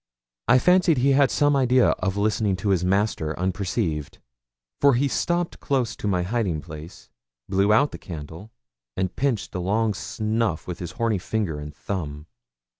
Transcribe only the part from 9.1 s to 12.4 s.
pinched the long snuff with his horny finger and thumb.